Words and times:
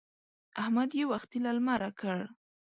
احمد 0.61 0.89
يې 0.97 1.03
وختي 1.11 1.37
له 1.45 1.51
لمره 1.57 1.89
کړ. 1.99 2.17